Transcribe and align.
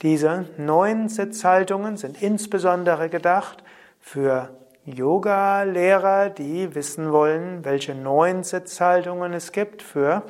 Diese 0.03 0.45
neun 0.57 1.09
Sitzhaltungen 1.09 1.97
sind 1.97 2.23
insbesondere 2.23 3.09
gedacht 3.09 3.63
für 4.01 4.51
Yoga-Lehrer, 4.87 6.31
die 6.31 6.77
wissen 6.77 7.11
wollen, 7.11 7.65
welche 7.65 7.93
neun 7.93 8.45
Sitzhaltungen 8.45 9.33
es 9.33 9.51
gibt 9.51 9.83
für 9.83 10.23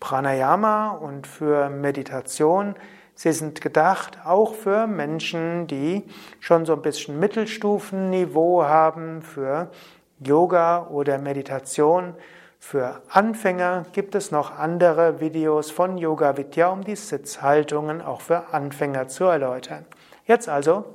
Pranayama 0.00 0.92
und 0.92 1.26
für 1.26 1.68
Meditation. 1.68 2.76
Sie 3.14 3.30
sind 3.32 3.60
gedacht 3.60 4.20
auch 4.24 4.54
für 4.54 4.86
Menschen, 4.86 5.66
die 5.66 6.04
schon 6.40 6.64
so 6.64 6.72
ein 6.72 6.80
bisschen 6.80 7.20
Mittelstufenniveau 7.20 8.64
haben 8.64 9.20
für 9.20 9.70
Yoga 10.18 10.86
oder 10.86 11.18
Meditation. 11.18 12.14
Für 12.58 13.02
Anfänger 13.10 13.84
gibt 13.92 14.14
es 14.14 14.30
noch 14.30 14.58
andere 14.58 15.20
Videos 15.20 15.70
von 15.70 15.98
Yoga 15.98 16.38
Vidya, 16.38 16.68
um 16.68 16.84
die 16.84 16.96
Sitzhaltungen 16.96 18.00
auch 18.00 18.22
für 18.22 18.54
Anfänger 18.54 19.08
zu 19.08 19.24
erläutern. 19.24 19.84
Jetzt 20.24 20.48
also 20.48 20.86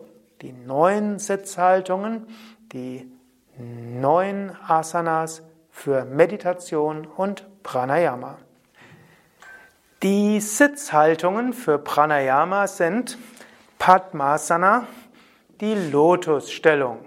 die 0.42 0.54
neun 0.54 1.20
Sitzhaltungen 1.20 2.28
die 2.76 3.10
neun 3.58 4.52
Asanas 4.68 5.42
für 5.72 6.04
Meditation 6.04 7.08
und 7.08 7.48
Pranayama. 7.64 8.38
Die 10.04 10.42
Sitzhaltungen 10.42 11.54
für 11.54 11.80
Pranayama 11.80 12.68
sind 12.68 13.18
Padmasana, 13.80 14.88
die 15.62 15.74
Lotusstellung. 15.74 17.00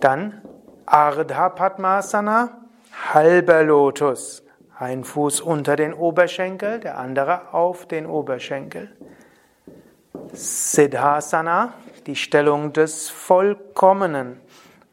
Dann 0.00 0.42
Ardha 0.84 1.48
Padmasana, 1.48 2.50
halber 3.14 3.62
Lotus. 3.62 4.44
Ein 4.78 5.04
Fuß 5.04 5.40
unter 5.40 5.74
den 5.74 5.94
Oberschenkel, 5.94 6.80
der 6.80 6.98
andere 6.98 7.54
auf 7.54 7.86
den 7.86 8.04
Oberschenkel. 8.04 8.94
Siddhasana, 10.34 11.72
die 12.06 12.16
Stellung 12.16 12.72
des 12.72 13.10
Vollkommenen. 13.10 14.40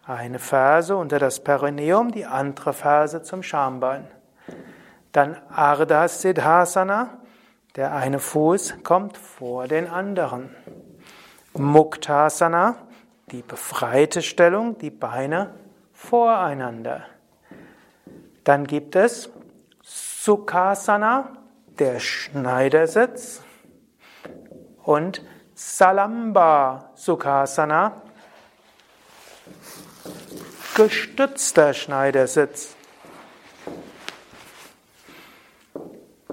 Eine 0.06 0.40
Ferse 0.40 0.98
unter 0.98 1.20
das 1.20 1.44
Perineum, 1.44 2.12
die 2.12 2.26
andere 2.26 2.74
Ferse 2.74 3.22
zum 3.22 3.44
Schambein. 3.44 4.08
Dann 5.12 5.38
Ardha 5.50 6.08
Siddhasana, 6.08 7.20
der 7.76 7.96
eine 7.96 8.20
Fuß 8.20 8.84
kommt 8.84 9.18
vor 9.18 9.68
den 9.68 9.88
anderen. 9.88 10.54
Muktasana, 11.54 12.76
die 13.32 13.44
befreite 13.44 14.22
Stellung, 14.22 14.78
die 14.80 14.90
Beine 14.90 15.54
voreinander. 15.94 17.06
Dann 18.44 18.66
gibt 18.66 18.96
es 18.96 19.30
Sukhasana, 19.84 21.30
der 21.80 22.00
Schneidersitz 22.00 23.42
und 24.84 25.24
Salamba 25.56 26.90
Sukhasana, 26.96 28.02
gestützter 30.76 31.74
Schneidersitz. 31.74 32.76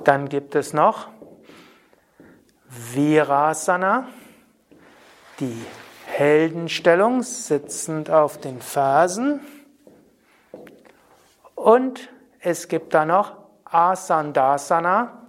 Dann 0.04 0.30
gibt 0.30 0.54
es 0.54 0.72
noch 0.72 1.08
Virasana, 2.64 4.08
die 5.38 5.66
Heldenstellung, 6.06 7.22
sitzend 7.22 8.10
auf 8.10 8.38
den 8.38 8.62
Fersen. 8.62 9.40
Und 11.54 12.08
es 12.38 12.68
gibt 12.68 12.94
da 12.94 13.04
noch 13.04 13.36
Asandasana, 13.64 15.28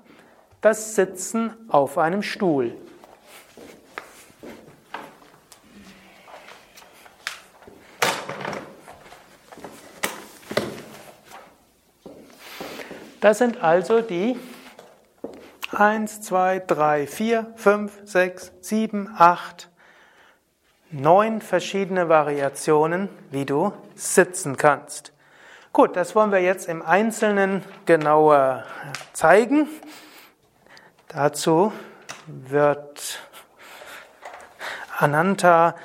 das 0.62 0.96
Sitzen 0.96 1.54
auf 1.68 1.98
einem 1.98 2.22
Stuhl. 2.22 2.78
Das 13.22 13.38
sind 13.38 13.62
also 13.62 14.02
die 14.02 14.36
1, 15.72 16.22
2, 16.22 16.64
3, 16.66 17.06
4, 17.06 17.54
5, 17.56 17.92
6, 18.04 18.52
7, 18.62 19.09
8, 19.16 19.70
9 20.90 21.42
verschiedene 21.42 22.09
Variationen, 22.09 23.09
wie 23.30 23.46
du 23.46 23.74
sitzen 23.94 24.58
kannst. 24.58 25.14
Gut, 25.72 25.96
das 25.96 26.16
wollen 26.16 26.32
wir 26.32 26.42
jetzt 26.42 26.68
im 26.68 26.82
Einzelnen 26.82 27.64
genauer 27.86 28.66
zeigen. 29.14 29.68
Dazu 31.08 31.72
wird 32.26 33.20
Ananta 34.98 35.76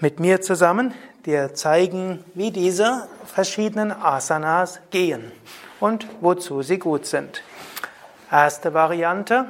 mit 0.00 0.20
mir 0.20 0.40
zusammen 0.40 0.94
dir 1.26 1.52
zeigen, 1.52 2.24
wie 2.32 2.50
diese 2.50 3.08
verschiedenen 3.26 3.92
Asanas 3.92 4.80
gehen 4.90 5.32
und 5.80 6.06
wozu 6.20 6.62
sie 6.62 6.78
gut 6.78 7.06
sind. 7.06 7.42
Erste 8.30 8.74
Variante, 8.74 9.46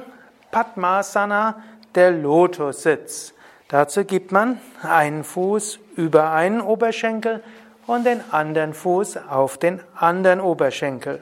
Padmasana, 0.51 1.61
der 1.95 2.11
Lotussitz. 2.11 3.33
Dazu 3.67 4.05
gibt 4.05 4.31
man 4.31 4.59
einen 4.81 5.23
Fuß 5.23 5.79
über 5.95 6.31
einen 6.31 6.61
Oberschenkel 6.61 7.43
und 7.85 8.05
den 8.05 8.21
anderen 8.31 8.73
Fuß 8.73 9.17
auf 9.29 9.57
den 9.57 9.81
anderen 9.95 10.41
Oberschenkel. 10.41 11.21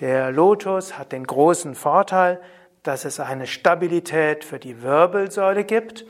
Der 0.00 0.30
Lotus 0.30 0.98
hat 0.98 1.12
den 1.12 1.26
großen 1.26 1.74
Vorteil, 1.74 2.40
dass 2.82 3.04
es 3.04 3.20
eine 3.20 3.46
Stabilität 3.46 4.44
für 4.44 4.58
die 4.58 4.82
Wirbelsäule 4.82 5.64
gibt 5.64 6.04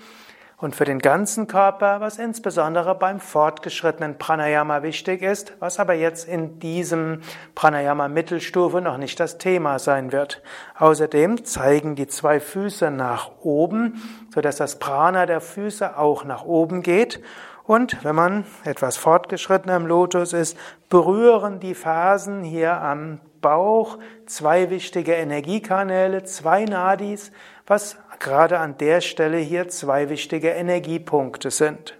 und 0.64 0.74
für 0.74 0.86
den 0.86 0.98
ganzen 0.98 1.46
Körper, 1.46 2.00
was 2.00 2.18
insbesondere 2.18 2.94
beim 2.94 3.20
fortgeschrittenen 3.20 4.16
Pranayama 4.16 4.82
wichtig 4.82 5.20
ist, 5.22 5.52
was 5.60 5.78
aber 5.78 5.92
jetzt 5.92 6.26
in 6.26 6.58
diesem 6.58 7.20
Pranayama 7.54 8.08
Mittelstufe 8.08 8.80
noch 8.80 8.96
nicht 8.96 9.20
das 9.20 9.36
Thema 9.36 9.78
sein 9.78 10.10
wird. 10.10 10.42
Außerdem 10.78 11.44
zeigen 11.44 11.96
die 11.96 12.06
zwei 12.06 12.40
Füße 12.40 12.90
nach 12.90 13.30
oben, 13.42 14.02
sodass 14.34 14.56
das 14.56 14.78
Prana 14.78 15.26
der 15.26 15.42
Füße 15.42 15.98
auch 15.98 16.24
nach 16.24 16.44
oben 16.44 16.82
geht. 16.82 17.20
Und 17.64 18.02
wenn 18.02 18.14
man 18.14 18.44
etwas 18.64 18.96
fortgeschrittener 18.96 19.76
im 19.76 19.86
Lotus 19.86 20.32
ist, 20.32 20.56
berühren 20.88 21.60
die 21.60 21.74
Fersen 21.74 22.42
hier 22.42 22.80
am 22.80 23.20
Bauch 23.40 23.98
zwei 24.24 24.70
wichtige 24.70 25.12
Energiekanäle, 25.12 26.24
zwei 26.24 26.64
Nadis, 26.64 27.30
was 27.66 27.98
gerade 28.20 28.58
an 28.58 28.78
der 28.78 29.00
Stelle 29.00 29.38
hier 29.38 29.68
zwei 29.68 30.08
wichtige 30.08 30.50
Energiepunkte 30.50 31.50
sind. 31.50 31.98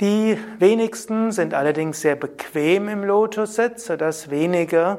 Die 0.00 0.38
wenigsten 0.58 1.32
sind 1.32 1.54
allerdings 1.54 2.02
sehr 2.02 2.16
bequem 2.16 2.88
im 2.88 3.02
Lotussitz, 3.02 3.86
sodass 3.86 4.30
wenige 4.30 4.98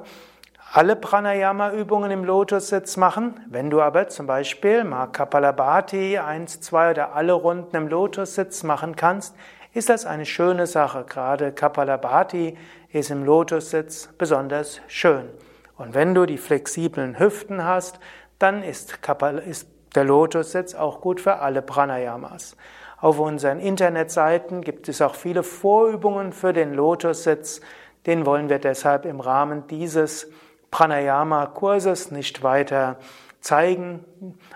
alle 0.73 0.95
Pranayama-Übungen 0.95 2.11
im 2.11 2.23
Lotussitz 2.23 2.97
machen. 2.97 3.39
Wenn 3.47 3.69
du 3.69 3.81
aber 3.81 4.07
zum 4.07 4.25
Beispiel 4.27 4.83
mal 4.83 5.07
Kapalabhati 5.07 6.17
eins, 6.17 6.61
zwei 6.61 6.91
oder 6.91 7.15
alle 7.15 7.33
Runden 7.33 7.75
im 7.75 7.87
Lotussitz 7.87 8.63
machen 8.63 8.95
kannst, 8.95 9.35
ist 9.73 9.89
das 9.89 10.05
eine 10.07 10.25
schöne 10.25 10.65
Sache. 10.65 11.05
Gerade 11.07 11.51
Kapalabhati 11.51 12.57
ist 12.91 13.11
im 13.11 13.23
Lotussitz 13.23 14.09
besonders 14.17 14.81
schön. 14.87 15.29
Und 15.77 15.93
wenn 15.93 16.15
du 16.15 16.25
die 16.25 16.39
flexiblen 16.39 17.19
Hüften 17.19 17.63
hast, 17.63 17.99
dann 18.39 18.63
ist, 18.63 19.01
Kapal, 19.01 19.39
ist 19.39 19.67
der 19.95 20.03
Lotussitz 20.03 20.75
auch 20.75 21.01
gut 21.01 21.21
für 21.21 21.39
alle 21.39 21.61
Pranayamas. 21.61 22.55
Auf 22.99 23.19
unseren 23.19 23.59
Internetseiten 23.59 24.61
gibt 24.61 24.89
es 24.89 25.01
auch 25.01 25.15
viele 25.15 25.43
Vorübungen 25.43 26.33
für 26.33 26.53
den 26.53 26.73
Lotussitz. 26.73 27.61
Den 28.05 28.25
wollen 28.25 28.49
wir 28.49 28.59
deshalb 28.59 29.05
im 29.05 29.19
Rahmen 29.19 29.67
dieses 29.67 30.29
Pranayama-Kurses 30.71 32.11
nicht 32.11 32.43
weiter 32.43 32.97
zeigen. 33.39 34.03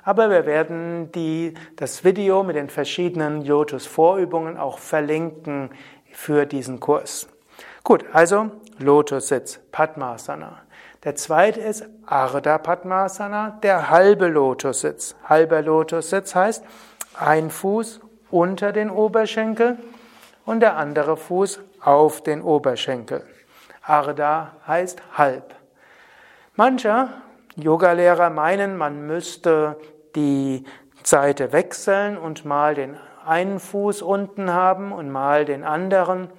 Aber 0.03 0.29
wir 0.29 0.45
werden 0.45 1.11
die, 1.11 1.53
das 1.75 2.03
Video 2.03 2.43
mit 2.43 2.55
den 2.55 2.69
verschiedenen 2.69 3.45
Lotus-Vorübungen 3.45 4.57
auch 4.57 4.79
verlinken 4.79 5.69
für 6.11 6.45
diesen 6.45 6.79
Kurs. 6.79 7.27
Gut, 7.83 8.05
also 8.11 8.51
Lotussitz, 8.79 9.59
Padmasana. 9.71 10.61
Der 11.03 11.15
zweite 11.15 11.59
ist 11.59 11.83
Ardha 12.05 12.59
Padmasana, 12.59 13.57
der 13.63 13.89
halbe 13.89 14.27
Lotussitz. 14.27 15.15
Halber 15.27 15.63
Lotussitz 15.63 16.35
heißt 16.35 16.63
ein 17.19 17.49
Fuß 17.49 18.01
unter 18.29 18.71
den 18.71 18.91
Oberschenkel 18.91 19.79
und 20.45 20.59
der 20.59 20.77
andere 20.77 21.17
Fuß 21.17 21.59
auf 21.81 22.21
den 22.21 22.43
Oberschenkel. 22.43 23.23
Ardha 23.81 24.51
heißt 24.67 25.01
halb. 25.17 25.55
Manche 26.55 27.09
Yogalehrer 27.55 28.29
meinen, 28.29 28.77
man 28.77 29.07
müsste 29.07 29.77
die 30.15 30.65
Seite 31.01 31.51
wechseln 31.51 32.15
und 32.15 32.45
mal 32.45 32.75
den 32.75 32.95
einen 33.25 33.59
Fuß 33.59 34.03
unten 34.03 34.53
haben 34.53 34.91
und 34.91 35.09
mal 35.09 35.45
den 35.45 35.63
anderen. 35.63 36.29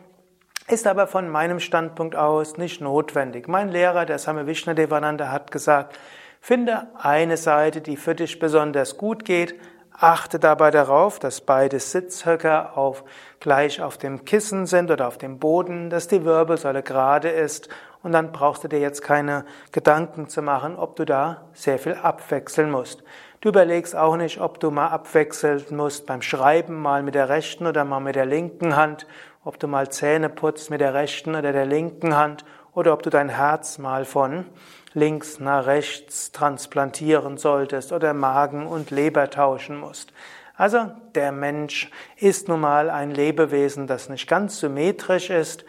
Ist 0.73 0.87
aber 0.87 1.07
von 1.07 1.29
meinem 1.29 1.61
Standpunkt 1.61 2.17
aus 2.17 2.57
nicht 2.57 2.81
notwendig. 2.81 3.47
Mein 3.47 3.69
Lehrer, 3.69 4.07
der 4.07 4.19
Same 4.19 4.47
Vishnadevananda, 4.47 5.31
hat 5.31 5.51
gesagt, 5.51 5.99
finde 6.41 6.87
eine 6.99 7.37
Seite, 7.37 7.83
die 7.83 7.99
für 7.99 8.15
dich 8.15 8.39
besonders 8.39 8.97
gut 8.97 9.27
geht, 9.27 9.55
achte 9.93 10.39
dabei 10.39 10.71
darauf, 10.71 11.19
dass 11.19 11.43
beide 11.43 11.79
Sitzhöcker 11.79 12.79
auf, 12.79 13.05
gleich 13.39 13.83
auf 13.83 13.99
dem 13.99 14.25
Kissen 14.25 14.65
sind 14.65 14.91
oder 14.91 15.09
auf 15.09 15.19
dem 15.19 15.39
Boden, 15.39 15.91
dass 15.91 16.09
die 16.09 16.25
Wirbelsäule 16.25 16.83
gerade 16.83 17.29
ist 17.29 17.69
und 18.03 18.13
dann 18.13 18.33
brauchst 18.33 18.65
du 18.65 18.69
dir 18.69 18.81
jetzt 18.81 19.03
keine 19.03 19.45
Gedanken 19.73 20.31
zu 20.31 20.41
machen, 20.41 20.77
ob 20.77 20.97
du 20.97 21.05
da 21.05 21.43
sehr 21.53 21.79
viel 21.79 21.97
abwechseln 21.97 22.71
musst. 22.71 23.05
Du 23.43 23.49
überlegst 23.49 23.97
auch 23.97 24.17
nicht, 24.17 24.41
ob 24.41 24.61
du 24.61 24.71
mal 24.71 24.89
abwechseln 24.89 25.65
musst 25.71 26.07
beim 26.07 26.23
Schreiben 26.23 26.81
mal 26.81 27.03
mit 27.03 27.15
der 27.15 27.29
rechten 27.29 27.67
oder 27.67 27.85
mal 27.85 28.01
mit 28.01 28.15
der 28.15 28.25
linken 28.25 28.77
Hand, 28.77 29.07
ob 29.45 29.59
du 29.59 29.67
mal 29.67 29.91
Zähne 29.91 30.29
putzt 30.29 30.71
mit 30.71 30.81
der 30.81 30.95
rechten 30.95 31.35
oder 31.35 31.53
der 31.53 31.67
linken 31.67 32.17
Hand 32.17 32.45
oder 32.75 32.93
ob 32.93 33.03
du 33.03 33.11
dein 33.11 33.29
Herz 33.29 33.79
mal 33.79 34.05
von 34.05 34.47
links 34.95 35.41
nach 35.41 35.67
rechts 35.67 36.33
transplantieren 36.33 37.39
solltest 37.39 37.93
oder 37.93 38.15
Magen 38.15 38.67
und 38.67 38.91
Leber 38.91 39.31
tauschen 39.31 39.79
musst. 39.79 40.13
Also 40.57 40.91
der 41.15 41.33
Mensch 41.33 41.91
ist 42.17 42.49
nun 42.49 42.61
mal 42.61 42.91
ein 42.91 43.11
Lebewesen, 43.11 43.87
das 43.87 44.09
nicht 44.09 44.29
ganz 44.29 44.61
symmetrisch 44.61 45.31
ist. 45.31 45.65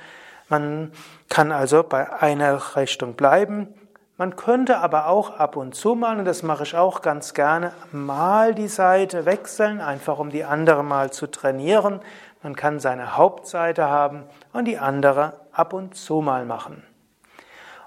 Man 0.50 0.92
kann 1.30 1.52
also 1.52 1.84
bei 1.84 2.22
einer 2.22 2.76
Richtung 2.76 3.14
bleiben 3.16 3.74
man 4.16 4.36
könnte 4.36 4.78
aber 4.78 5.08
auch 5.08 5.40
ab 5.40 5.56
und 5.56 5.74
zu 5.74 5.96
mal, 5.96 6.20
und 6.20 6.26
das 6.26 6.44
mache 6.44 6.64
ich 6.64 6.76
auch 6.76 7.02
ganz 7.02 7.34
gerne, 7.34 7.74
mal 7.92 8.54
die 8.54 8.68
Seite 8.68 9.26
wechseln, 9.26 9.82
einfach 9.82 10.20
um 10.20 10.30
die 10.30 10.44
andere 10.44 10.84
mal 10.84 11.12
zu 11.12 11.26
trainieren. 11.26 12.00
Man 12.44 12.56
kann 12.56 12.80
seine 12.80 13.18
Hauptseite 13.18 13.90
haben 13.90 14.24
und 14.52 14.66
die 14.66 14.78
andere 14.78 15.40
ab 15.54 15.74
und 15.74 15.96
zu 15.96 16.22
mal 16.22 16.46
machen. 16.46 16.84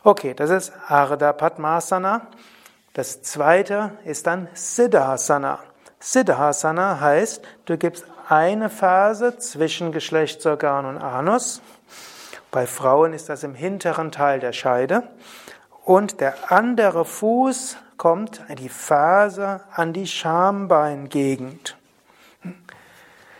Okay, 0.02 0.34
das 0.34 0.50
ist 0.50 0.72
Ardha 0.88 1.32
Padmasana. 1.32 2.28
Das 2.94 3.22
zweite 3.22 3.92
ist 4.04 4.26
dann 4.26 4.48
Siddhasana. 4.54 5.58
Siddhasana 6.00 7.00
heißt, 7.00 7.44
du 7.66 7.76
gibst 7.76 8.06
eine 8.28 8.70
Phase 8.70 9.36
zwischen 9.38 9.92
Geschlechtsorgan 9.92 10.86
und 10.86 10.98
Anus. 10.98 11.60
Bei 12.50 12.66
Frauen 12.66 13.12
ist 13.12 13.28
das 13.28 13.42
im 13.42 13.54
hinteren 13.54 14.10
Teil 14.10 14.40
der 14.40 14.52
Scheide 14.52 15.02
und 15.84 16.20
der 16.20 16.50
andere 16.50 17.04
Fuß 17.04 17.76
kommt 17.96 18.40
die 18.58 18.68
Ferse 18.68 19.60
an 19.72 19.92
die 19.92 20.06
Schambeingegend. 20.06 21.76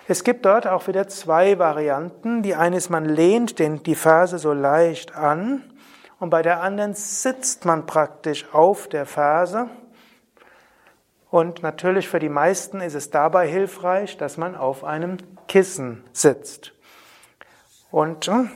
Es 0.09 0.23
gibt 0.23 0.47
dort 0.47 0.69
auch 0.69 0.87
wieder 0.87 1.09
zwei 1.09 1.59
Varianten. 1.59 2.43
Die 2.43 2.55
eine 2.55 2.77
ist, 2.77 2.91
man 2.91 3.05
lehnt 3.07 3.59
den, 3.59 3.83
die 3.83 3.97
Ferse 3.97 4.39
so 4.39 4.53
leicht 4.53 5.17
an 5.17 5.65
und 6.21 6.31
bei 6.31 6.43
der 6.43 6.63
anderen 6.63 6.95
sitzt 6.95 7.65
man 7.65 7.87
praktisch 7.87 8.47
auf 8.53 8.89
der 8.89 9.05
Ferse. 9.05 9.69
Und 11.29 11.63
natürlich 11.63 12.09
für 12.09 12.21
die 12.21 12.29
meisten 12.29 12.81
ist 12.81 12.95
es 12.95 13.11
dabei 13.11 13.49
hilfreich, 13.49 14.17
dass 14.17 14.37
man 14.37 14.55
auf 14.55 14.85
einem 14.85 15.19
Kissen 15.49 16.05
sitzt. 16.13 16.73
Und 17.91 18.27
hm, 18.27 18.51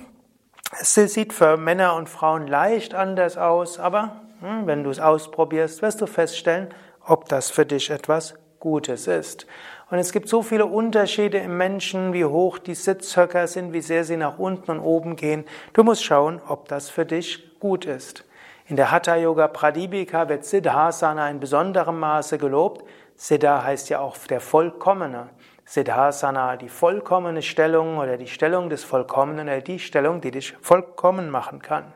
es 0.81 0.95
sieht 0.95 1.33
für 1.33 1.57
Männer 1.57 1.97
und 1.97 2.09
Frauen 2.09 2.47
leicht 2.47 2.95
anders 2.95 3.37
aus, 3.37 3.81
aber 3.81 4.23
hm, 4.41 4.67
wenn 4.69 4.85
du 4.85 4.91
es 4.91 5.01
ausprobierst, 5.01 5.83
wirst 5.83 6.01
du 6.01 6.07
feststellen, 6.07 6.69
ob 7.05 7.29
das 7.29 7.51
für 7.51 7.67
dich 7.67 7.91
etwas 7.91 8.35
Gutes 8.61 9.09
ist. 9.09 9.47
Und 9.91 9.99
es 9.99 10.13
gibt 10.13 10.29
so 10.29 10.43
viele 10.43 10.67
Unterschiede 10.67 11.39
im 11.39 11.57
Menschen, 11.57 12.13
wie 12.13 12.25
hoch 12.25 12.59
die 12.59 12.77
Sitzhöcker 12.77 13.49
sind, 13.49 13.73
wie 13.73 13.81
sehr 13.81 14.05
sie 14.05 14.17
nach 14.17 14.39
unten 14.39 14.71
und 14.71 14.81
oben 14.81 15.17
gehen. 15.17 15.45
Du 15.73 15.83
musst 15.83 16.05
schauen, 16.05 16.41
ob 16.47 16.69
das 16.69 16.89
für 16.89 17.05
dich 17.05 17.59
gut 17.59 17.87
ist. 17.87 18.25
In 18.69 18.77
der 18.77 18.93
Hatha 18.93 19.17
Yoga 19.17 19.49
Pradipika 19.49 20.29
wird 20.29 20.45
Siddhasana 20.45 21.29
in 21.29 21.41
besonderem 21.41 21.99
Maße 21.99 22.39
gelobt. 22.39 22.85
Siddha 23.17 23.65
heißt 23.65 23.89
ja 23.89 23.99
auch 23.99 24.17
der 24.29 24.41
Vollkommene. 24.41 25.31
Siddhasana, 25.65 26.57
die 26.57 26.69
vollkommene 26.69 27.43
Stellung 27.43 27.99
oder 27.99 28.17
die 28.17 28.29
Stellung 28.29 28.71
des 28.71 28.85
Vollkommenen 28.85 29.49
oder 29.49 29.61
die 29.61 29.81
Stellung, 29.81 30.21
die 30.21 30.31
dich 30.31 30.55
vollkommen 30.61 31.31
machen 31.31 31.63
kann. 31.63 31.93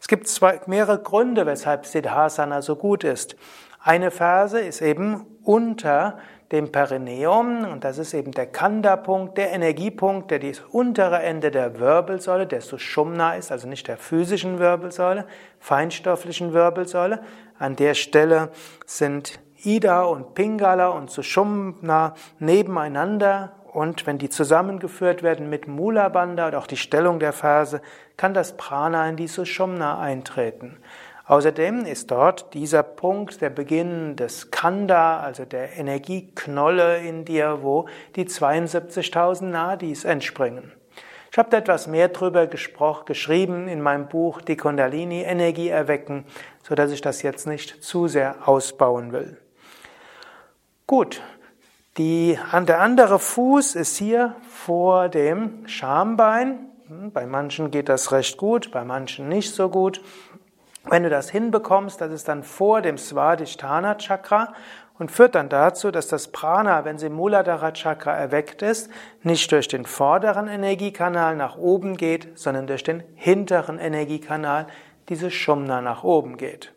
Es 0.00 0.06
gibt 0.06 0.28
zwei, 0.28 0.60
mehrere 0.66 1.02
Gründe, 1.02 1.46
weshalb 1.46 1.84
Siddhasana 1.84 2.62
so 2.62 2.76
gut 2.76 3.02
ist. 3.02 3.34
Eine 3.80 4.12
Phase 4.12 4.60
ist 4.60 4.82
eben 4.82 5.26
unter 5.42 6.18
dem 6.54 6.70
Perineum 6.70 7.64
und 7.64 7.82
das 7.84 7.98
ist 7.98 8.14
eben 8.14 8.30
der 8.30 8.46
Kanda-Punkt, 8.46 9.36
der 9.36 9.52
Energiepunkt, 9.52 10.30
der 10.30 10.38
das 10.38 10.60
untere 10.70 11.20
Ende 11.20 11.50
der 11.50 11.80
Wirbelsäule, 11.80 12.46
der 12.46 12.60
Sushumna 12.60 13.34
ist, 13.34 13.50
also 13.50 13.66
nicht 13.66 13.88
der 13.88 13.96
physischen 13.96 14.60
Wirbelsäule, 14.60 15.26
feinstofflichen 15.58 16.52
Wirbelsäule. 16.52 17.20
An 17.58 17.74
der 17.74 17.94
Stelle 17.94 18.50
sind 18.86 19.40
Ida 19.64 20.02
und 20.02 20.34
Pingala 20.34 20.88
und 20.88 21.10
Sushumna 21.10 22.14
nebeneinander 22.38 23.52
und 23.72 24.06
wenn 24.06 24.18
die 24.18 24.30
zusammengeführt 24.30 25.24
werden 25.24 25.50
mit 25.50 25.66
Mula 25.66 26.08
Bandha 26.08 26.46
und 26.46 26.54
auch 26.54 26.68
die 26.68 26.76
Stellung 26.76 27.18
der 27.18 27.32
Ferse, 27.32 27.82
kann 28.16 28.32
das 28.32 28.56
Prana 28.56 29.08
in 29.08 29.16
die 29.16 29.26
Sushumna 29.26 29.98
eintreten. 29.98 30.78
Außerdem 31.26 31.86
ist 31.86 32.10
dort 32.10 32.52
dieser 32.52 32.82
Punkt 32.82 33.40
der 33.40 33.48
Beginn 33.48 34.14
des 34.16 34.50
Kanda, 34.50 35.20
also 35.20 35.46
der 35.46 35.78
Energieknolle 35.78 36.98
in 36.98 37.24
dir, 37.24 37.60
wo 37.62 37.86
die 38.14 38.26
72.000 38.26 39.44
Nadis 39.44 40.04
entspringen. 40.04 40.72
Ich 41.32 41.38
habe 41.38 41.50
da 41.50 41.56
etwas 41.56 41.86
mehr 41.86 42.08
drüber 42.08 42.46
gesprochen, 42.46 43.06
geschrieben 43.06 43.68
in 43.68 43.80
meinem 43.80 44.06
Buch 44.06 44.40
Die 44.40 44.56
Kundalini 44.56 45.22
Energie 45.22 45.68
erwecken, 45.68 46.26
so 46.62 46.74
dass 46.74 46.92
ich 46.92 47.00
das 47.00 47.22
jetzt 47.22 47.46
nicht 47.46 47.82
zu 47.82 48.06
sehr 48.06 48.46
ausbauen 48.46 49.10
will. 49.12 49.38
Gut, 50.86 51.22
die, 51.96 52.38
der 52.52 52.80
andere 52.80 53.18
Fuß 53.18 53.76
ist 53.76 53.96
hier 53.96 54.36
vor 54.48 55.08
dem 55.08 55.66
Schambein. 55.66 56.70
Hm, 56.88 57.12
bei 57.12 57.26
manchen 57.26 57.70
geht 57.70 57.88
das 57.88 58.12
recht 58.12 58.36
gut, 58.36 58.70
bei 58.70 58.84
manchen 58.84 59.28
nicht 59.28 59.54
so 59.54 59.70
gut. 59.70 60.02
Wenn 60.86 61.02
du 61.02 61.10
das 61.10 61.30
hinbekommst, 61.30 62.00
das 62.00 62.12
ist 62.12 62.28
dann 62.28 62.42
vor 62.42 62.82
dem 62.82 62.98
Svadhisthana 62.98 63.96
Chakra 63.96 64.52
und 64.98 65.10
führt 65.10 65.34
dann 65.34 65.48
dazu, 65.48 65.90
dass 65.90 66.08
das 66.08 66.28
Prana, 66.28 66.84
wenn 66.84 66.98
sie 66.98 67.06
im 67.06 67.14
Muladhara 67.14 67.72
Chakra 67.72 68.12
erweckt 68.12 68.62
ist, 68.62 68.90
nicht 69.22 69.50
durch 69.50 69.66
den 69.66 69.86
vorderen 69.86 70.46
Energiekanal 70.46 71.36
nach 71.36 71.56
oben 71.56 71.96
geht, 71.96 72.38
sondern 72.38 72.66
durch 72.66 72.84
den 72.84 73.02
hinteren 73.14 73.78
Energiekanal, 73.78 74.66
diese 75.08 75.30
Shumna 75.30 75.80
nach 75.80 76.04
oben 76.04 76.36
geht. 76.36 76.72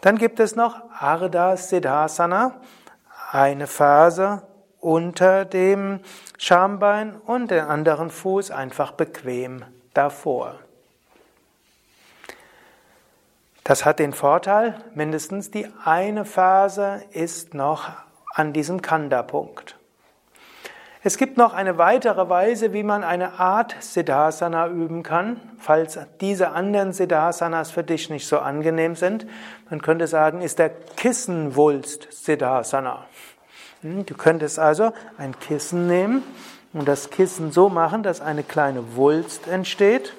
Dann 0.00 0.16
gibt 0.16 0.38
es 0.38 0.54
noch 0.54 0.76
Ardha 0.98 1.56
Siddhasana 1.56 2.60
eine 3.32 3.66
Ferse 3.66 4.42
unter 4.80 5.44
dem 5.44 6.00
Schambein 6.38 7.16
und 7.16 7.50
den 7.50 7.64
anderen 7.64 8.10
Fuß 8.10 8.50
einfach 8.50 8.92
bequem 8.92 9.64
davor. 9.92 10.54
Das 13.68 13.84
hat 13.84 13.98
den 13.98 14.14
Vorteil, 14.14 14.76
mindestens 14.94 15.50
die 15.50 15.68
eine 15.84 16.24
Ferse 16.24 17.02
ist 17.10 17.52
noch 17.52 17.90
an 18.32 18.54
diesem 18.54 18.80
Kanda-Punkt. 18.80 19.76
Es 21.02 21.18
gibt 21.18 21.36
noch 21.36 21.52
eine 21.52 21.76
weitere 21.76 22.30
Weise, 22.30 22.72
wie 22.72 22.82
man 22.82 23.04
eine 23.04 23.38
Art 23.38 23.76
Siddhasana 23.80 24.68
üben 24.68 25.02
kann, 25.02 25.38
falls 25.58 25.98
diese 26.22 26.52
anderen 26.52 26.94
Siddhasanas 26.94 27.70
für 27.70 27.84
dich 27.84 28.08
nicht 28.08 28.26
so 28.26 28.38
angenehm 28.38 28.96
sind. 28.96 29.26
Man 29.68 29.82
könnte 29.82 30.06
sagen, 30.06 30.40
ist 30.40 30.58
der 30.58 30.70
Kissenwulst 30.70 32.08
Siddhasana. 32.10 33.04
Hm, 33.82 34.06
du 34.06 34.14
könntest 34.14 34.58
also 34.58 34.94
ein 35.18 35.38
Kissen 35.40 35.86
nehmen 35.86 36.22
und 36.72 36.88
das 36.88 37.10
Kissen 37.10 37.52
so 37.52 37.68
machen, 37.68 38.02
dass 38.02 38.22
eine 38.22 38.44
kleine 38.44 38.96
Wulst 38.96 39.46
entsteht. 39.46 40.14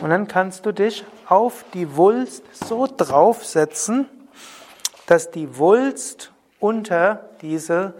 Und 0.00 0.10
dann 0.10 0.28
kannst 0.28 0.64
du 0.64 0.72
dich 0.72 1.04
auf 1.26 1.64
die 1.74 1.96
Wulst 1.96 2.44
so 2.52 2.86
draufsetzen, 2.86 4.08
dass 5.06 5.30
die 5.30 5.58
Wulst 5.58 6.32
unter 6.60 7.30
diese 7.42 7.94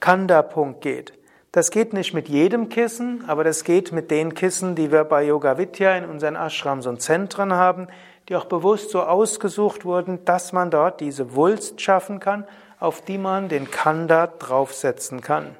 Kanda-Punkt 0.00 0.82
geht. 0.82 1.14
Das 1.52 1.70
geht 1.70 1.94
nicht 1.94 2.12
mit 2.12 2.28
jedem 2.28 2.68
Kissen, 2.68 3.24
aber 3.26 3.44
das 3.44 3.64
geht 3.64 3.92
mit 3.92 4.10
den 4.10 4.34
Kissen, 4.34 4.74
die 4.74 4.92
wir 4.92 5.04
bei 5.04 5.24
Yoga 5.24 5.56
Vidya 5.56 5.96
in 5.96 6.04
unseren 6.04 6.36
Ashrams 6.36 6.86
und 6.86 7.00
Zentren 7.00 7.54
haben, 7.54 7.88
die 8.28 8.36
auch 8.36 8.44
bewusst 8.44 8.90
so 8.90 9.02
ausgesucht 9.02 9.86
wurden, 9.86 10.24
dass 10.26 10.52
man 10.52 10.70
dort 10.70 11.00
diese 11.00 11.34
Wulst 11.34 11.80
schaffen 11.80 12.20
kann, 12.20 12.44
auf 12.78 13.00
die 13.00 13.16
man 13.16 13.48
den 13.48 13.70
Kanda 13.70 14.26
draufsetzen 14.26 15.22
kann. 15.22 15.56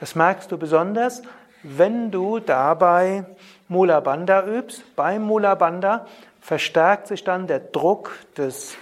Das 0.00 0.16
merkst 0.16 0.50
du 0.50 0.58
besonders, 0.58 1.22
wenn 1.62 2.10
du 2.10 2.40
dabei 2.40 3.24
Mula 3.70 4.00
Bandha 4.00 4.44
übst. 4.46 4.96
Beim 4.96 5.22
Mula 5.22 5.54
Bandha 5.54 6.04
verstärkt 6.40 7.06
sich 7.06 7.22
dann 7.22 7.46
der 7.46 7.60
Druck 7.60 8.10
des 8.36 8.74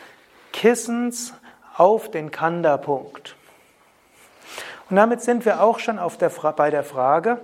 Kissens 0.51 1.35
auf 1.77 2.11
den 2.11 2.31
Kanda-Punkt. 2.31 3.37
Und 4.89 4.97
damit 4.97 5.21
sind 5.21 5.45
wir 5.45 5.61
auch 5.61 5.79
schon 5.79 6.01
der, 6.19 6.31
bei 6.57 6.71
der 6.71 6.85
Frage, 6.85 7.43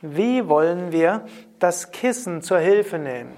wie 0.00 0.48
wollen 0.48 0.90
wir 0.90 1.26
das 1.58 1.90
Kissen 1.90 2.40
zur 2.40 2.60
Hilfe 2.60 2.98
nehmen? 2.98 3.34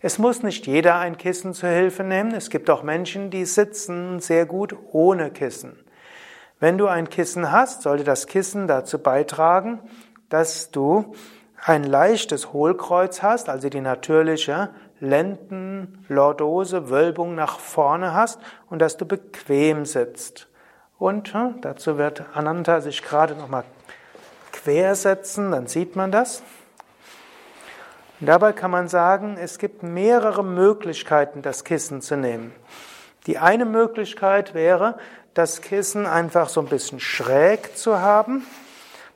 Es 0.00 0.18
muss 0.18 0.42
nicht 0.42 0.66
jeder 0.66 0.96
ein 0.96 1.18
Kissen 1.18 1.52
zur 1.52 1.68
Hilfe 1.68 2.04
nehmen. 2.04 2.32
Es 2.32 2.48
gibt 2.48 2.70
auch 2.70 2.82
Menschen, 2.82 3.28
die 3.28 3.44
sitzen 3.44 4.20
sehr 4.20 4.46
gut 4.46 4.74
ohne 4.90 5.30
Kissen. 5.30 5.78
Wenn 6.60 6.78
du 6.78 6.86
ein 6.86 7.10
Kissen 7.10 7.52
hast, 7.52 7.82
sollte 7.82 8.04
das 8.04 8.26
Kissen 8.26 8.68
dazu 8.68 8.98
beitragen, 8.98 9.80
dass 10.30 10.70
du 10.70 11.14
ein 11.64 11.84
leichtes 11.84 12.52
Hohlkreuz 12.52 13.22
hast, 13.22 13.48
also 13.48 13.68
die 13.68 13.80
natürliche 13.80 14.70
Lendenlordose, 15.00 16.90
Wölbung 16.90 17.34
nach 17.34 17.58
vorne 17.58 18.14
hast 18.14 18.40
und 18.68 18.80
dass 18.80 18.96
du 18.96 19.06
bequem 19.06 19.86
sitzt. 19.86 20.48
Und 20.98 21.32
hm, 21.34 21.60
dazu 21.60 21.98
wird 21.98 22.24
Ananta 22.34 22.80
sich 22.80 23.02
gerade 23.02 23.34
nochmal 23.34 23.64
quersetzen, 24.52 25.50
dann 25.50 25.66
sieht 25.66 25.96
man 25.96 26.12
das. 26.12 26.42
Und 28.20 28.26
dabei 28.26 28.52
kann 28.52 28.70
man 28.70 28.88
sagen, 28.88 29.36
es 29.36 29.58
gibt 29.58 29.82
mehrere 29.82 30.44
Möglichkeiten, 30.44 31.42
das 31.42 31.64
Kissen 31.64 32.02
zu 32.02 32.16
nehmen. 32.16 32.52
Die 33.26 33.38
eine 33.38 33.64
Möglichkeit 33.64 34.54
wäre, 34.54 34.96
das 35.34 35.60
Kissen 35.60 36.06
einfach 36.06 36.48
so 36.48 36.60
ein 36.60 36.66
bisschen 36.66 37.00
schräg 37.00 37.76
zu 37.76 38.00
haben. 38.00 38.46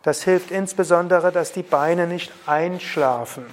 Das 0.07 0.23
hilft 0.23 0.53
insbesondere, 0.53 1.33
dass 1.33 1.51
die 1.51 1.65
Beine 1.65 2.07
nicht 2.07 2.33
einschlafen. 2.47 3.45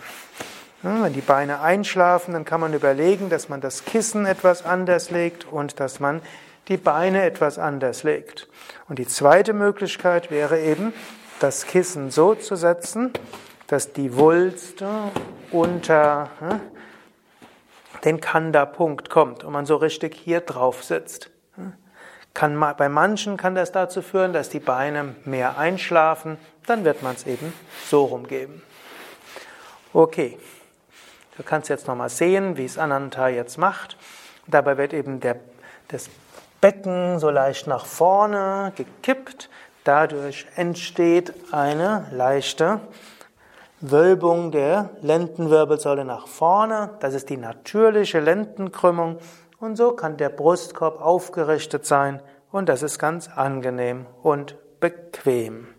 Wenn 0.83 1.11
die 1.11 1.21
Beine 1.21 1.61
einschlafen, 1.61 2.33
dann 2.33 2.45
kann 2.45 2.61
man 2.61 2.75
überlegen, 2.75 3.31
dass 3.31 3.49
man 3.49 3.59
das 3.59 3.85
Kissen 3.85 4.27
etwas 4.27 4.63
anders 4.63 5.09
legt 5.09 5.51
und 5.51 5.79
dass 5.79 5.99
man 5.99 6.21
die 6.67 6.77
Beine 6.77 7.23
etwas 7.23 7.57
anders 7.57 8.03
legt. 8.03 8.47
Und 8.87 8.99
die 8.99 9.07
zweite 9.07 9.53
Möglichkeit 9.53 10.29
wäre 10.29 10.61
eben, 10.61 10.93
das 11.39 11.65
Kissen 11.65 12.11
so 12.11 12.35
zu 12.35 12.55
setzen, 12.55 13.13
dass 13.65 13.91
die 13.93 14.15
Wulst 14.15 14.83
unter 15.49 16.29
den 18.05 18.21
Kanda-Punkt 18.21 19.09
kommt 19.09 19.43
und 19.43 19.53
man 19.53 19.65
so 19.65 19.77
richtig 19.77 20.13
hier 20.13 20.41
drauf 20.41 20.83
sitzt. 20.83 21.32
Kann, 22.33 22.59
bei 22.77 22.89
manchen 22.89 23.37
kann 23.37 23.53
das 23.53 23.71
dazu 23.71 24.01
führen, 24.01 24.33
dass 24.33 24.49
die 24.49 24.59
Beine 24.59 25.15
mehr 25.25 25.57
einschlafen, 25.57 26.37
dann 26.65 26.83
wird 26.83 27.03
man 27.03 27.15
es 27.15 27.27
eben 27.27 27.53
so 27.87 28.05
rumgeben. 28.05 28.61
Okay. 29.93 30.37
Du 31.37 31.41
kannst 31.43 31.69
jetzt 31.69 31.87
nochmal 31.87 32.09
sehen, 32.09 32.57
wie 32.57 32.65
es 32.65 32.77
Ananta 32.77 33.27
jetzt 33.27 33.57
macht. 33.57 33.97
Dabei 34.45 34.77
wird 34.77 34.93
eben 34.93 35.19
der, 35.19 35.37
das 35.87 36.09
Becken 36.61 37.19
so 37.19 37.29
leicht 37.29 37.65
nach 37.65 37.85
vorne 37.85 38.71
gekippt. 38.75 39.49
Dadurch 39.83 40.45
entsteht 40.55 41.33
eine 41.51 42.07
leichte 42.11 42.79
Wölbung 43.81 44.51
der 44.51 44.91
Lendenwirbelsäule 45.01 46.05
nach 46.05 46.27
vorne. 46.27 46.91
Das 46.99 47.13
ist 47.13 47.29
die 47.29 47.37
natürliche 47.37 48.19
Lendenkrümmung. 48.19 49.17
Und 49.63 49.77
so 49.77 49.93
kann 49.93 50.17
der 50.17 50.27
Brustkorb 50.27 50.99
aufgerichtet 50.99 51.85
sein. 51.85 52.21
Und 52.51 52.67
das 52.67 52.83
ist 52.83 52.99
ganz 52.99 53.29
angenehm 53.29 54.05
und 54.21 54.57
bequem. 54.81 55.73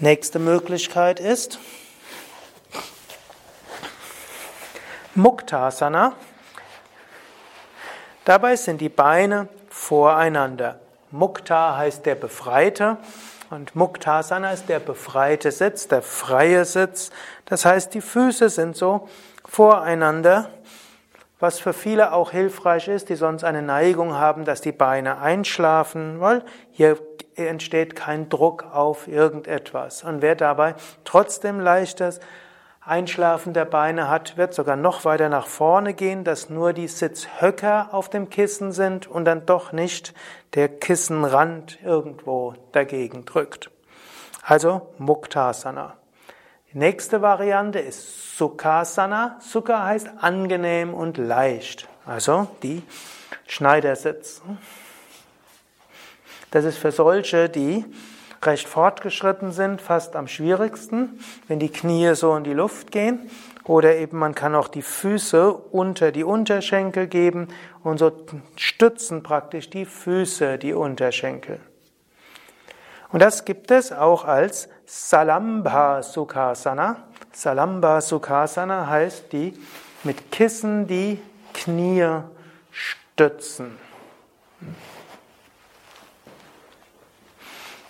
Nächste 0.00 0.40
Möglichkeit 0.40 1.20
ist, 1.20 1.60
Muktasana. 5.14 6.14
Dabei 8.24 8.56
sind 8.56 8.80
die 8.80 8.88
Beine 8.88 9.46
voreinander. 9.70 10.80
Mukta 11.12 11.76
heißt 11.76 12.04
der 12.06 12.16
Befreite 12.16 12.96
und 13.50 13.76
Muktasana 13.76 14.50
ist 14.50 14.68
der 14.68 14.80
befreite 14.80 15.52
Sitz, 15.52 15.86
der 15.86 16.02
freie 16.02 16.64
Sitz. 16.64 17.10
Das 17.44 17.64
heißt, 17.64 17.94
die 17.94 18.00
Füße 18.00 18.48
sind 18.48 18.76
so 18.76 19.08
voreinander, 19.44 20.50
was 21.38 21.58
für 21.58 21.72
viele 21.72 22.12
auch 22.12 22.30
hilfreich 22.30 22.88
ist, 22.88 23.08
die 23.08 23.16
sonst 23.16 23.44
eine 23.44 23.62
Neigung 23.62 24.14
haben, 24.14 24.44
dass 24.44 24.60
die 24.60 24.72
Beine 24.72 25.18
einschlafen, 25.18 26.20
weil 26.20 26.42
hier 26.70 26.98
entsteht 27.34 27.94
kein 27.94 28.28
Druck 28.28 28.64
auf 28.72 29.08
irgendetwas. 29.08 30.02
Und 30.02 30.22
wer 30.22 30.34
dabei 30.34 30.74
trotzdem 31.04 31.60
leichtes 31.60 32.20
Einschlafen 32.80 33.52
der 33.52 33.64
Beine 33.64 34.08
hat, 34.08 34.36
wird 34.36 34.54
sogar 34.54 34.76
noch 34.76 35.04
weiter 35.04 35.28
nach 35.28 35.46
vorne 35.46 35.92
gehen, 35.92 36.22
dass 36.24 36.48
nur 36.48 36.72
die 36.72 36.88
Sitzhöcker 36.88 37.88
auf 37.92 38.08
dem 38.08 38.30
Kissen 38.30 38.72
sind 38.72 39.08
und 39.08 39.24
dann 39.24 39.44
doch 39.44 39.72
nicht 39.72 40.14
der 40.54 40.68
Kissenrand 40.68 41.78
irgendwo 41.82 42.54
dagegen 42.72 43.24
drückt. 43.24 43.70
Also 44.42 44.82
Muktasana. 44.98 45.96
Nächste 46.76 47.22
Variante 47.22 47.78
ist 47.78 48.36
Sukhasana. 48.36 49.38
Sukha 49.40 49.86
heißt 49.86 50.10
angenehm 50.20 50.92
und 50.92 51.16
leicht. 51.16 51.88
Also 52.04 52.48
die 52.62 52.82
Schneidersitz. 53.46 54.42
Das 56.50 56.66
ist 56.66 56.76
für 56.76 56.92
solche, 56.92 57.48
die 57.48 57.86
recht 58.42 58.68
fortgeschritten 58.68 59.52
sind, 59.52 59.80
fast 59.80 60.16
am 60.16 60.28
schwierigsten, 60.28 61.18
wenn 61.48 61.60
die 61.60 61.70
Knie 61.70 62.14
so 62.14 62.36
in 62.36 62.44
die 62.44 62.52
Luft 62.52 62.92
gehen. 62.92 63.30
Oder 63.64 63.96
eben 63.96 64.18
man 64.18 64.34
kann 64.34 64.54
auch 64.54 64.68
die 64.68 64.82
Füße 64.82 65.50
unter 65.50 66.12
die 66.12 66.24
Unterschenkel 66.24 67.06
geben 67.06 67.48
und 67.84 67.96
so 67.96 68.12
stützen 68.56 69.22
praktisch 69.22 69.70
die 69.70 69.86
Füße 69.86 70.58
die 70.58 70.74
Unterschenkel. 70.74 71.58
Und 73.12 73.22
das 73.22 73.46
gibt 73.46 73.70
es 73.70 73.92
auch 73.92 74.26
als 74.26 74.68
Salamba 74.86 76.02
Sukhasana. 76.02 76.96
Salamba 77.32 78.00
Sukhasana 78.00 78.86
heißt 78.88 79.32
die 79.32 79.58
mit 80.04 80.30
Kissen 80.30 80.86
die 80.86 81.20
Knie 81.52 82.22
stützen. 82.70 83.76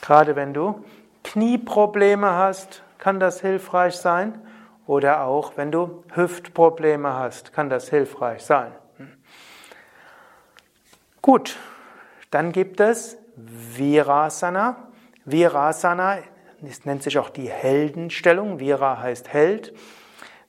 Gerade 0.00 0.36
wenn 0.36 0.54
du 0.54 0.84
Knieprobleme 1.22 2.30
hast, 2.30 2.82
kann 2.98 3.20
das 3.20 3.40
hilfreich 3.40 3.96
sein. 3.96 4.40
Oder 4.86 5.22
auch 5.22 5.56
wenn 5.56 5.70
du 5.72 6.04
Hüftprobleme 6.14 7.12
hast, 7.12 7.52
kann 7.52 7.68
das 7.68 7.90
hilfreich 7.90 8.44
sein. 8.44 8.72
Gut, 11.20 11.56
dann 12.30 12.52
gibt 12.52 12.80
es 12.80 13.18
Virasana. 13.34 14.76
Virasana 15.24 16.18
nennt 16.84 17.02
sich 17.02 17.18
auch 17.18 17.30
die 17.30 17.48
Heldenstellung. 17.48 18.60
Vira 18.60 19.00
heißt 19.00 19.32
Held. 19.32 19.72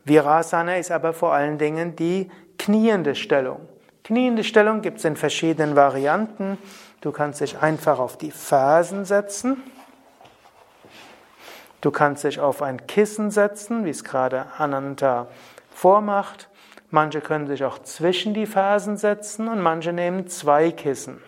Virasana 0.04 0.78
ist 0.78 0.92
aber 0.92 1.14
vor 1.14 1.34
allen 1.34 1.58
Dingen 1.58 1.96
die 1.96 2.32
kniende 2.58 3.16
Stellung. 3.16 3.68
Kniende 4.04 4.44
Stellung 4.44 4.82
gibt 4.82 5.00
es 5.00 5.06
in 5.06 5.18
verschiedenen 5.18 5.76
Varianten. 5.76 6.58
Du 7.02 7.12
kannst 7.12 7.42
dich 7.42 7.60
einfach 7.60 8.00
auf 8.00 8.18
die 8.18 8.32
Fersen 8.32 9.06
setzen. 9.06 9.62
Du 11.82 11.92
kannst 11.92 12.24
dich 12.24 12.40
auf 12.40 12.62
ein 12.62 12.88
Kissen 12.88 13.32
setzen, 13.32 13.86
wie 13.86 13.90
es 13.90 14.04
gerade 14.04 14.48
Ananta 14.58 15.28
vormacht. 15.70 16.50
Manche 16.90 17.22
können 17.22 17.48
sich 17.48 17.64
auch 17.66 17.80
zwischen 17.80 18.34
die 18.34 18.46
Fersen 18.46 18.98
setzen 18.98 19.48
und 19.48 19.62
manche 19.62 19.92
nehmen 19.92 20.28
zwei 20.28 20.72
Kissen. 20.72 21.22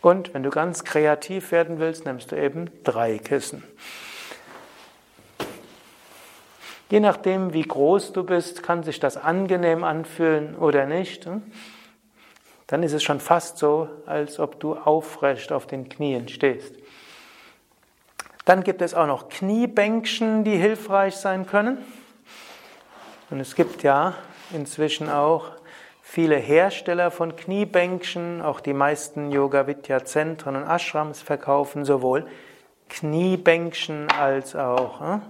Und 0.00 0.32
wenn 0.34 0.42
du 0.42 0.50
ganz 0.50 0.84
kreativ 0.84 1.50
werden 1.50 1.78
willst, 1.78 2.04
nimmst 2.04 2.32
du 2.32 2.36
eben 2.36 2.70
drei 2.84 3.18
Kissen. 3.18 3.64
Je 6.90 7.00
nachdem, 7.00 7.52
wie 7.52 7.62
groß 7.62 8.12
du 8.12 8.24
bist, 8.24 8.62
kann 8.62 8.82
sich 8.82 8.98
das 8.98 9.16
angenehm 9.16 9.84
anfühlen 9.84 10.56
oder 10.56 10.86
nicht. 10.86 11.26
Hm? 11.26 11.42
Dann 12.66 12.82
ist 12.82 12.92
es 12.92 13.02
schon 13.02 13.20
fast 13.20 13.58
so, 13.58 13.88
als 14.06 14.38
ob 14.38 14.60
du 14.60 14.74
aufrecht 14.74 15.52
auf 15.52 15.66
den 15.66 15.88
Knien 15.88 16.28
stehst. 16.28 16.74
Dann 18.44 18.62
gibt 18.62 18.80
es 18.80 18.94
auch 18.94 19.06
noch 19.06 19.28
Kniebänkchen, 19.28 20.44
die 20.44 20.56
hilfreich 20.56 21.16
sein 21.16 21.46
können. 21.46 21.78
Und 23.30 23.40
es 23.40 23.54
gibt 23.54 23.82
ja 23.82 24.14
inzwischen 24.54 25.10
auch 25.10 25.50
viele 26.10 26.36
Hersteller 26.36 27.10
von 27.10 27.36
Kniebänkchen. 27.36 28.40
Auch 28.40 28.60
die 28.60 28.72
meisten 28.72 29.30
Yoga-Vidya-Zentren 29.30 30.56
und 30.56 30.66
Ashrams 30.66 31.20
verkaufen 31.20 31.84
sowohl 31.84 32.26
Kniebänkchen 32.88 34.10
als 34.10 34.56
auch 34.56 35.00
hm? 35.00 35.22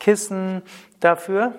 Kissen 0.00 0.62
dafür. 0.98 1.52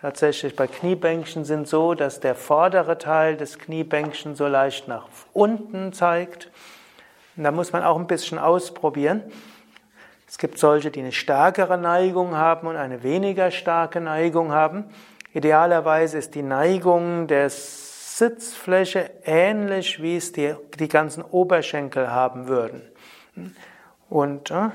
Tatsächlich 0.00 0.56
bei 0.56 0.66
Kniebänkchen 0.66 1.44
sind 1.44 1.68
so, 1.68 1.94
dass 1.94 2.18
der 2.18 2.34
vordere 2.34 2.98
Teil 2.98 3.36
des 3.36 3.60
Kniebänkchen 3.60 4.34
so 4.34 4.48
leicht 4.48 4.88
nach 4.88 5.06
unten 5.32 5.92
zeigt. 5.92 6.50
Und 7.36 7.44
da 7.44 7.52
muss 7.52 7.72
man 7.72 7.84
auch 7.84 7.96
ein 7.96 8.08
bisschen 8.08 8.40
ausprobieren. 8.40 9.22
Es 10.26 10.38
gibt 10.38 10.58
solche, 10.58 10.90
die 10.90 11.00
eine 11.00 11.12
stärkere 11.12 11.78
Neigung 11.78 12.36
haben 12.36 12.66
und 12.66 12.76
eine 12.76 13.04
weniger 13.04 13.52
starke 13.52 14.00
Neigung 14.00 14.50
haben. 14.50 14.86
Idealerweise 15.36 16.16
ist 16.16 16.34
die 16.34 16.42
Neigung 16.42 17.26
der 17.26 17.50
Sitzfläche 17.50 19.10
ähnlich, 19.22 20.00
wie 20.00 20.16
es 20.16 20.32
die, 20.32 20.54
die 20.78 20.88
ganzen 20.88 21.22
Oberschenkel 21.22 22.10
haben 22.10 22.48
würden. 22.48 22.80
Und 24.08 24.50
äh, 24.50 24.70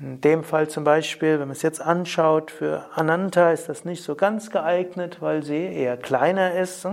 in 0.00 0.22
dem 0.22 0.44
Fall 0.44 0.68
zum 0.68 0.84
Beispiel, 0.84 1.32
wenn 1.32 1.48
man 1.48 1.50
es 1.50 1.60
jetzt 1.60 1.82
anschaut, 1.82 2.50
für 2.50 2.86
Ananta 2.94 3.52
ist 3.52 3.68
das 3.68 3.84
nicht 3.84 4.02
so 4.02 4.14
ganz 4.14 4.50
geeignet, 4.50 5.20
weil 5.20 5.42
sie 5.42 5.62
eher 5.62 5.98
kleiner 5.98 6.54
ist. 6.54 6.88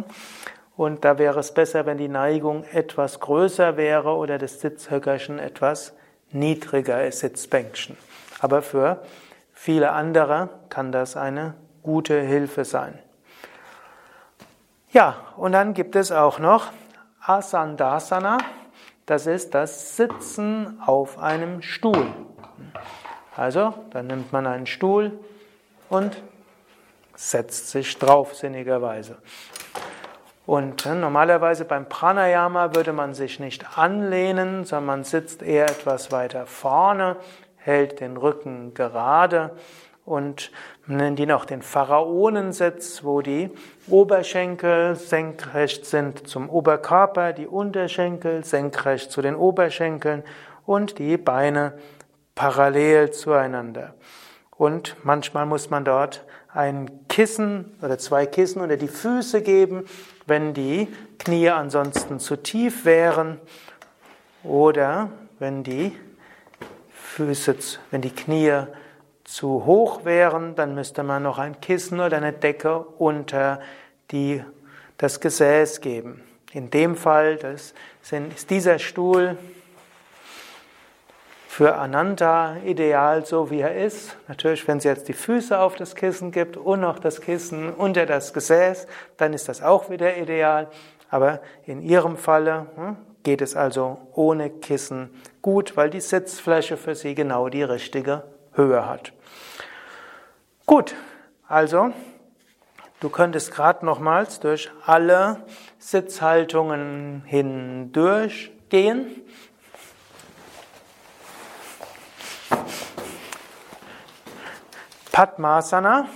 Und 0.76 1.06
da 1.06 1.18
wäre 1.18 1.40
es 1.40 1.54
besser, 1.54 1.86
wenn 1.86 1.98
die 1.98 2.10
Neigung 2.10 2.66
etwas 2.74 3.22
größer 3.22 3.78
wäre 3.78 4.10
oder 4.10 4.38
das 4.38 4.60
Sitzhöckerchen 4.60 5.40
etwas 5.40 5.94
niedriger 6.34 7.08
ist, 7.08 7.20
Sitzbänkchen. 7.20 7.96
Aber 8.42 8.62
für 8.62 9.04
viele 9.54 9.94
andere 9.94 10.50
kann 10.68 10.92
das 10.92 11.16
eine 11.16 11.54
gute 11.82 12.20
Hilfe 12.20 12.66
sein. 12.66 13.00
Ja, 14.96 15.18
und 15.36 15.52
dann 15.52 15.74
gibt 15.74 15.98
es 15.98 16.14
auch 16.14 16.40
noch 16.40 16.72
Asandasana. 17.20 18.38
Das 19.06 19.28
ist 19.28 19.54
das 19.54 19.98
Sitzen 19.98 20.82
auf 20.86 21.20
einem 21.20 21.62
Stuhl. 21.62 22.08
Also, 23.36 23.74
dann 23.90 24.08
nimmt 24.08 24.32
man 24.32 24.48
einen 24.48 24.68
Stuhl 24.68 25.20
und 25.90 26.16
setzt 27.14 27.72
sich 27.72 28.00
drauf, 28.00 28.36
sinnigerweise. 28.36 29.18
Und 30.46 30.86
äh, 30.86 30.96
normalerweise 30.96 31.66
beim 31.66 31.90
Pranayama 31.90 32.74
würde 32.74 32.94
man 32.94 33.14
sich 33.14 33.42
nicht 33.42 33.78
anlehnen, 33.78 34.64
sondern 34.64 34.86
man 34.86 35.04
sitzt 35.04 35.44
eher 35.44 35.66
etwas 35.66 36.14
weiter 36.14 36.46
vorne, 36.46 37.18
hält 37.58 38.00
den 38.00 38.16
Rücken 38.16 38.74
gerade 38.74 39.52
und 40.06 40.52
man 40.86 40.98
nennt 40.98 41.20
ihn 41.20 41.32
auch 41.32 41.46
den 41.46 41.64
Pharaonensitz, 41.64 43.04
wo 43.04 43.22
die 43.22 43.50
Oberschenkel 43.88 44.96
senkrecht 44.96 45.86
sind 45.86 46.28
zum 46.28 46.50
Oberkörper, 46.50 47.34
die 47.34 47.48
Unterschenkel 47.48 48.46
senkrecht 48.46 49.12
zu 49.12 49.22
den 49.24 49.36
Oberschenkeln 49.36 50.24
und 50.66 51.00
die 51.00 51.18
Beine 51.18 51.74
parallel 52.36 53.12
zueinander. 53.12 53.96
Und 54.58 54.96
manchmal 55.04 55.46
muss 55.46 55.70
man 55.70 55.84
dort 55.84 56.24
ein 56.54 57.08
Kissen 57.10 57.76
oder 57.82 57.98
zwei 57.98 58.26
Kissen 58.26 58.62
unter 58.62 58.78
die 58.78 58.88
Füße 58.88 59.42
geben, 59.42 59.86
wenn 60.28 60.54
die 60.54 60.88
Knie 61.18 61.50
ansonsten 61.50 62.20
zu 62.20 62.36
tief 62.38 62.86
wären 62.86 63.40
oder 64.44 65.10
wenn 65.40 65.64
die 65.64 65.98
Füße, 66.94 67.56
wenn 67.92 68.02
die 68.02 68.14
Knie 68.14 68.66
zu 69.26 69.66
hoch 69.66 70.06
wären, 70.06 70.56
dann 70.56 70.76
müsste 70.76 71.04
man 71.04 71.24
noch 71.24 71.40
ein 71.40 71.60
Kissen 71.60 72.00
oder 72.00 72.18
eine 72.18 72.32
Decke 72.32 72.80
unter 72.80 73.60
die, 74.12 74.42
das 74.98 75.20
Gesäß 75.20 75.82
geben. 75.82 76.22
In 76.54 76.70
dem 76.70 76.96
Fall 76.96 77.36
das 77.36 77.74
sind, 78.02 78.34
ist 78.34 78.50
dieser 78.50 78.80
Stuhl 78.80 79.38
für 81.48 81.76
Ananta 81.76 82.58
ideal, 82.66 83.26
so 83.26 83.50
wie 83.50 83.62
er 83.62 83.76
ist. 83.76 84.16
Natürlich, 84.28 84.68
wenn 84.68 84.78
es 84.78 84.84
jetzt 84.84 85.08
die 85.08 85.14
Füße 85.14 85.58
auf 85.60 85.76
das 85.76 85.96
Kissen 85.96 86.32
gibt 86.32 86.56
und 86.56 86.82
noch 86.82 87.00
das 87.00 87.20
Kissen 87.20 87.74
unter 87.74 88.06
das 88.06 88.32
Gesäß, 88.32 88.88
dann 89.18 89.34
ist 89.34 89.50
das 89.50 89.62
auch 89.62 89.90
wieder 89.90 90.18
ideal. 90.18 90.68
Aber 91.10 91.40
in 91.66 91.82
Ihrem 91.82 92.18
Falle 92.18 92.68
hm, 92.76 92.98
geht 93.24 93.42
es 93.42 93.56
also 93.56 93.98
ohne 94.14 94.50
Kissen 94.50 95.10
gut, 95.42 95.76
weil 95.78 95.90
die 95.90 96.02
Sitzfläche 96.02 96.78
für 96.78 96.94
Sie 96.94 97.16
genau 97.16 97.50
die 97.50 97.64
richtige 97.64 98.24
Höhe 98.56 98.86
hat. 98.88 99.14
Gut, 100.66 100.96
also 101.48 101.94
du 103.00 103.10
könntest 103.10 103.54
gerade 103.54 103.86
nochmals 103.86 104.40
durch 104.40 104.72
alle 104.86 105.44
Sitzhaltungen 105.78 107.24
hindurch 107.26 108.52
gehen. 108.70 109.22
Padmasana 115.12 116.10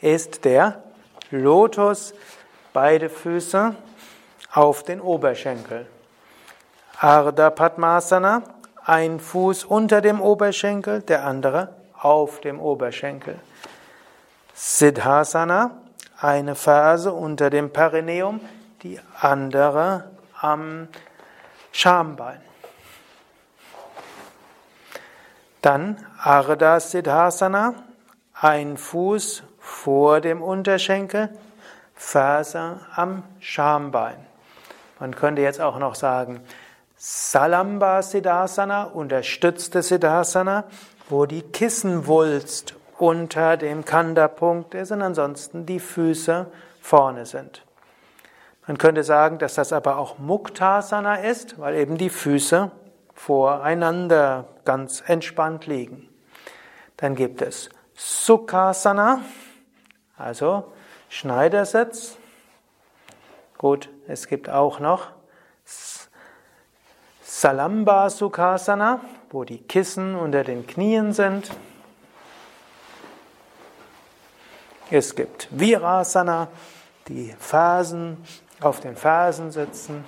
ist 0.00 0.44
der 0.44 0.82
Lotus, 1.30 2.14
beide 2.72 3.08
Füße 3.08 3.74
auf 4.52 4.84
den 4.84 5.00
Oberschenkel. 5.00 5.86
Ardha 7.00 7.50
Padmasana, 7.50 8.42
ein 8.86 9.18
Fuß 9.18 9.64
unter 9.64 10.00
dem 10.00 10.20
Oberschenkel, 10.20 11.02
der 11.02 11.24
andere 11.24 11.74
auf 12.00 12.40
dem 12.40 12.60
Oberschenkel. 12.60 13.36
Siddhasana, 14.54 15.72
eine 16.20 16.54
Ferse 16.54 17.12
unter 17.12 17.50
dem 17.50 17.72
Perineum, 17.72 18.40
die 18.82 19.00
andere 19.20 20.04
am 20.40 20.88
Schambein. 21.72 22.40
Dann 25.62 26.06
Ardha 26.22 26.78
Siddhasana, 26.78 27.74
ein 28.34 28.76
Fuß 28.76 29.42
vor 29.58 30.20
dem 30.20 30.40
Unterschenkel, 30.42 31.30
Ferse 31.96 32.80
am 32.94 33.24
Schambein. 33.40 34.24
Man 35.00 35.16
könnte 35.16 35.42
jetzt 35.42 35.60
auch 35.60 35.78
noch 35.78 35.96
sagen, 35.96 36.40
Salamba 36.98 38.00
Siddhasana, 38.00 38.84
unterstützte 38.84 39.82
Siddhasana, 39.82 40.64
wo 41.10 41.26
die 41.26 41.42
Kissenwulst 41.42 42.74
unter 42.98 43.58
dem 43.58 43.84
Kanda-Punkt 43.84 44.74
ist 44.74 44.92
und 44.92 45.02
ansonsten 45.02 45.66
die 45.66 45.78
Füße 45.78 46.46
vorne 46.80 47.26
sind. 47.26 47.62
Man 48.66 48.78
könnte 48.78 49.04
sagen, 49.04 49.38
dass 49.38 49.54
das 49.54 49.74
aber 49.74 49.98
auch 49.98 50.18
Muktasana 50.18 51.16
ist, 51.16 51.58
weil 51.60 51.74
eben 51.76 51.98
die 51.98 52.08
Füße 52.08 52.70
voreinander 53.14 54.46
ganz 54.64 55.04
entspannt 55.06 55.66
liegen. 55.66 56.08
Dann 56.96 57.14
gibt 57.14 57.42
es 57.42 57.68
Sukhasana, 57.94 59.20
also 60.16 60.72
Schneidersitz. 61.10 62.16
Gut, 63.58 63.90
es 64.08 64.26
gibt 64.26 64.48
auch 64.48 64.80
noch 64.80 65.15
Salamba 67.38 68.08
Sukhasana, 68.08 68.98
wo 69.30 69.44
die 69.44 69.58
Kissen 69.58 70.14
unter 70.14 70.42
den 70.42 70.66
Knien 70.66 71.12
sind. 71.12 71.50
Es 74.90 75.14
gibt 75.14 75.46
Virasana, 75.50 76.48
die 77.08 77.34
Fersen 77.38 78.24
auf 78.62 78.80
den 78.80 78.96
Fersen 78.96 79.50
sitzen. 79.50 80.02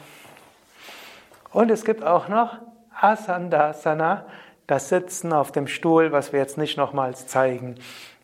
Und 1.52 1.70
es 1.70 1.84
gibt 1.84 2.02
auch 2.02 2.28
noch 2.28 2.56
Asandasana, 2.98 4.24
das 4.66 4.88
Sitzen 4.88 5.34
auf 5.34 5.52
dem 5.52 5.66
Stuhl, 5.66 6.12
was 6.12 6.32
wir 6.32 6.40
jetzt 6.40 6.56
nicht 6.56 6.78
nochmals 6.78 7.26
zeigen 7.26 7.74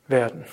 werden. 0.08 0.46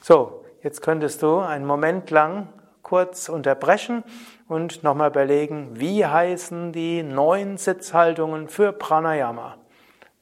So, 0.00 0.44
jetzt 0.62 0.80
könntest 0.80 1.22
du 1.22 1.40
einen 1.40 1.66
Moment 1.66 2.10
lang 2.10 2.46
kurz 2.84 3.28
unterbrechen 3.28 4.04
und 4.46 4.84
nochmal 4.84 5.10
überlegen, 5.10 5.80
wie 5.80 6.06
heißen 6.06 6.70
die 6.70 7.02
neun 7.02 7.56
Sitzhaltungen 7.56 8.48
für 8.48 8.72
Pranayama. 8.72 9.56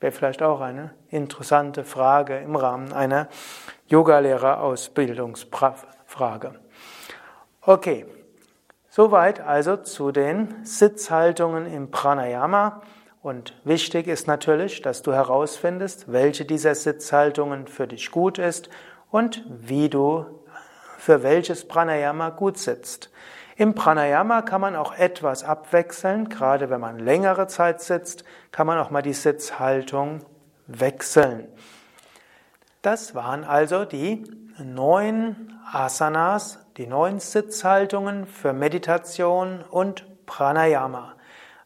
Wäre 0.01 0.12
vielleicht 0.12 0.42
auch 0.42 0.62
eine 0.62 0.94
interessante 1.11 1.85
Frage 1.85 2.38
im 2.38 2.57
Rahmen 2.57 2.90
einer 2.92 3.29
Yogalehrerausbildungsfrage. 3.88 6.55
Okay, 7.61 8.07
soweit 8.88 9.40
also 9.40 9.77
zu 9.77 10.11
den 10.11 10.64
Sitzhaltungen 10.64 11.66
im 11.66 11.90
Pranayama. 11.90 12.81
Und 13.22 13.55
wichtig 13.62 14.09
ist 14.09 14.27
natürlich, 14.27 14.83
dass 14.83 15.03
du 15.03 15.12
herausfindest, 15.12 16.11
welche 16.11 16.44
dieser 16.44 16.75
Sitzhaltungen 16.75 17.68
für 17.68 17.87
dich 17.87 18.11
gut 18.11 18.38
ist 18.38 18.68
und 19.12 19.44
wie 19.48 19.88
du 19.88 20.41
für 21.04 21.24
welches 21.24 21.66
Pranayama 21.66 22.30
gut 22.30 22.58
sitzt. 22.58 23.10
Im 23.56 23.74
Pranayama 23.74 24.42
kann 24.42 24.60
man 24.60 24.76
auch 24.76 24.96
etwas 24.96 25.42
abwechseln, 25.42 26.28
gerade 26.28 26.70
wenn 26.70 26.80
man 26.80 27.00
längere 27.00 27.48
Zeit 27.48 27.80
sitzt, 27.80 28.22
kann 28.52 28.68
man 28.68 28.78
auch 28.78 28.90
mal 28.90 29.02
die 29.02 29.12
Sitzhaltung 29.12 30.20
wechseln. 30.68 31.48
Das 32.82 33.16
waren 33.16 33.42
also 33.42 33.84
die 33.84 34.22
neun 34.62 35.58
Asanas, 35.72 36.60
die 36.76 36.86
neun 36.86 37.18
Sitzhaltungen 37.18 38.24
für 38.28 38.52
Meditation 38.52 39.64
und 39.68 40.06
Pranayama. 40.24 41.14